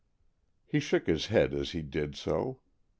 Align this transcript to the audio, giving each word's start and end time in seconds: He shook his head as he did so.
He 0.65 0.79
shook 0.79 1.05
his 1.05 1.27
head 1.27 1.53
as 1.53 1.73
he 1.73 1.83
did 1.83 2.15
so. 2.15 2.61